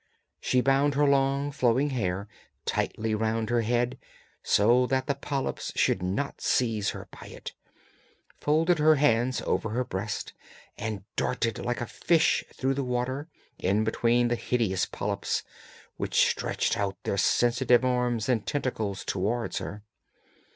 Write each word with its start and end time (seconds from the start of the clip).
She 0.39 0.61
bound 0.61 0.95
her 0.95 1.05
long 1.05 1.51
flowing 1.51 1.91
hair 1.91 2.27
tightly 2.65 3.13
round 3.13 3.51
her 3.51 3.61
head, 3.61 3.99
so 4.41 4.87
that 4.87 5.05
the 5.05 5.13
polyps 5.13 5.71
should 5.75 6.01
not 6.01 6.41
seize 6.41 6.89
her 6.89 7.07
by 7.11 7.27
it, 7.27 7.53
folded 8.39 8.79
her 8.79 8.95
hands 8.95 9.43
over 9.43 9.69
her 9.69 9.83
breast, 9.83 10.33
and 10.75 11.03
darted 11.15 11.59
like 11.59 11.81
a 11.81 11.85
fish 11.85 12.43
through 12.51 12.73
the 12.73 12.83
water, 12.83 13.27
in 13.59 13.83
between 13.83 14.29
the 14.29 14.35
hideous 14.35 14.87
polyps, 14.87 15.43
which 15.97 16.15
stretched 16.27 16.75
out 16.75 16.97
their 17.03 17.19
sensitive 17.19 17.85
arms 17.85 18.27
and 18.27 18.47
tentacles 18.47 19.05
towards 19.05 19.59
her. 19.59 19.83